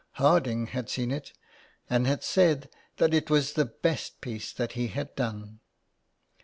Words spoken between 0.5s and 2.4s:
had seen it, and had